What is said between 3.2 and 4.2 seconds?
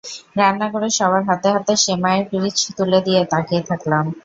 তাকিয়ে থাকলাম।